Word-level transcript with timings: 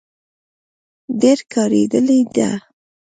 ډبره 1.19 1.43
کارېدلې 1.53 2.19
ده. 2.35 2.49